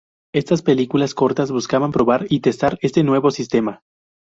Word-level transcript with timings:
Estas 0.33 0.63
películas 0.63 1.13
cortas 1.13 1.51
buscaban 1.51 1.91
probar 1.91 2.25
y 2.27 2.39
testar 2.39 2.79
este 2.81 3.03
nuevo 3.03 3.29
sistema. 3.29 3.83